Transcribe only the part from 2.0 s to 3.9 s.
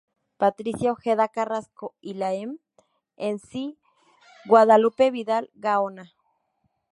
y la M. en C.